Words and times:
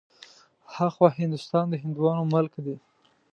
ها 0.73 0.85
خوا 0.93 1.09
هندوستان 1.21 1.65
د 1.69 1.73
هندوانو 1.83 2.23
ملک 2.33 2.53
دی. 2.65 2.75